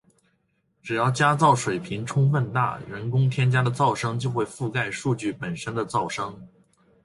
[0.81, 6.47] 只要加噪水平充分大，人工添加的噪声就会覆盖数据本身的噪声